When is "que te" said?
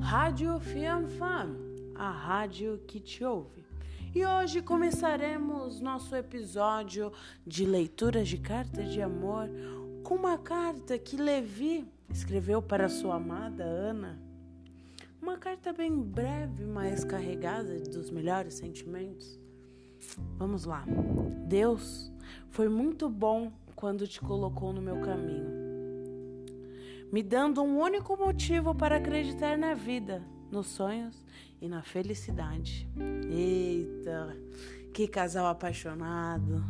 2.86-3.22